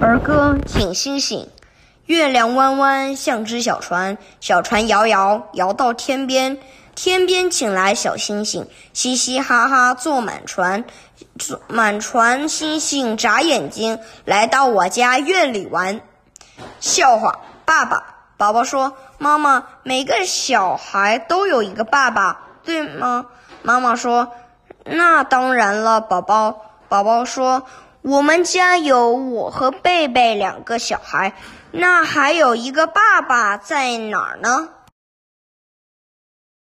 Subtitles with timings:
[0.00, 1.48] 儿歌，请星星。
[2.06, 6.58] 月亮弯弯像只小船，小船摇摇摇到天边，
[6.94, 10.84] 天边请来小星星，嘻嘻哈哈坐满船，
[11.36, 16.00] 坐满船星星眨眼睛，来到我家院里玩。
[16.78, 18.14] 笑话，爸爸。
[18.36, 23.26] 宝宝说：“妈妈，每个小孩都有一个爸爸，对吗？”
[23.62, 24.30] 妈妈说
[24.86, 27.64] ：“那当然了，宝宝。”宝宝说。
[28.08, 31.34] 我们家有我和贝贝两个小孩，
[31.72, 34.70] 那还有一个爸爸在哪儿呢？